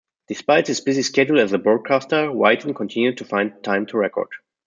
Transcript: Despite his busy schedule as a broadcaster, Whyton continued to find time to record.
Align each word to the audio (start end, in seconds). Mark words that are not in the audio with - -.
Despite 0.29 0.65
his 0.65 0.81
busy 0.81 1.03
schedule 1.03 1.39
as 1.39 1.53
a 1.53 1.59
broadcaster, 1.59 2.31
Whyton 2.31 2.73
continued 2.73 3.17
to 3.19 3.23
find 3.23 3.53
time 3.63 3.85
to 3.85 3.97
record. 3.99 4.29